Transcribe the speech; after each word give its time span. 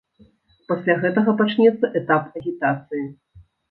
Пасля 0.71 0.95
гэтага 1.03 1.37
пачнецца 1.43 1.93
этап 2.03 2.23
агітацыі. 2.45 3.09